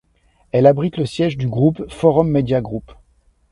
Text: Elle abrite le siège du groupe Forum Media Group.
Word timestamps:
Elle 0.51 0.65
abrite 0.65 0.97
le 0.97 1.05
siège 1.05 1.37
du 1.37 1.47
groupe 1.47 1.87
Forum 1.91 2.31
Media 2.31 2.59
Group. 2.59 2.91